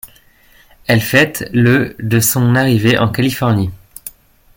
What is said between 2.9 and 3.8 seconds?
en Californie.